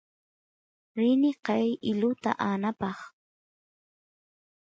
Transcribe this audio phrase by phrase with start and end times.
[0.97, 2.97] rini qeey iluta aanapaq